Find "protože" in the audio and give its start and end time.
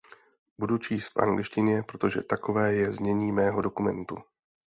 1.83-2.23